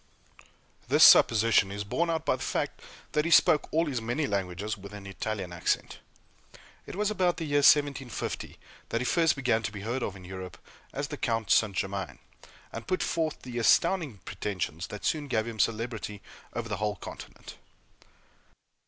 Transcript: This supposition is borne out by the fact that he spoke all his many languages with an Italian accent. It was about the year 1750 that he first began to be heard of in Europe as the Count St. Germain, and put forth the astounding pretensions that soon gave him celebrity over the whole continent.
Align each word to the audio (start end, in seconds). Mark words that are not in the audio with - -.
This 0.87 1.03
supposition 1.03 1.71
is 1.71 1.83
borne 1.83 2.09
out 2.09 2.25
by 2.25 2.35
the 2.35 2.41
fact 2.41 2.81
that 3.11 3.23
he 3.23 3.29
spoke 3.29 3.71
all 3.71 3.85
his 3.85 4.01
many 4.01 4.25
languages 4.25 4.75
with 4.75 4.95
an 4.95 5.05
Italian 5.05 5.53
accent. 5.53 5.99
It 6.87 6.95
was 6.95 7.11
about 7.11 7.37
the 7.37 7.45
year 7.45 7.57
1750 7.59 8.57
that 8.89 8.99
he 8.99 9.05
first 9.05 9.35
began 9.35 9.61
to 9.61 9.71
be 9.71 9.81
heard 9.81 10.01
of 10.01 10.15
in 10.15 10.25
Europe 10.25 10.57
as 10.91 11.09
the 11.09 11.17
Count 11.17 11.51
St. 11.51 11.75
Germain, 11.75 12.17
and 12.73 12.87
put 12.87 13.03
forth 13.03 13.43
the 13.43 13.59
astounding 13.59 14.17
pretensions 14.25 14.87
that 14.87 15.05
soon 15.05 15.27
gave 15.27 15.45
him 15.45 15.59
celebrity 15.59 16.23
over 16.55 16.67
the 16.67 16.77
whole 16.77 16.95
continent. 16.95 17.57